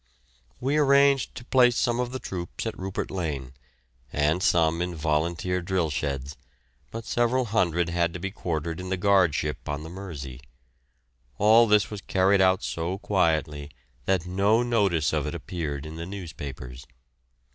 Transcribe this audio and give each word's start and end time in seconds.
We 0.59 0.77
arranged 0.77 1.35
to 1.35 1.45
place 1.45 1.77
some 1.77 1.99
of 1.99 2.11
the 2.11 2.17
troops 2.17 2.65
at 2.65 2.75
Rupert 2.75 3.11
Lane, 3.11 3.53
and 4.11 4.41
some 4.41 4.81
in 4.81 4.95
volunteer 4.95 5.61
drillsheds, 5.61 6.37
but 6.89 7.05
several 7.05 7.45
hundred 7.53 7.89
had 7.89 8.11
to 8.13 8.19
be 8.19 8.31
quartered 8.31 8.79
in 8.79 8.89
the 8.89 8.97
guard 8.97 9.35
ship 9.35 9.69
on 9.69 9.83
the 9.83 9.89
Mersey. 9.91 10.41
All 11.37 11.67
this 11.67 11.91
was 11.91 12.01
carried 12.01 12.41
out 12.41 12.63
so 12.63 12.97
quietly 12.97 13.69
that 14.05 14.25
no 14.25 14.63
notice 14.63 15.13
of 15.13 15.27
it 15.27 15.35
appeared 15.35 15.85
in 15.85 15.97
the 15.97 16.07
newspapers. 16.07 16.87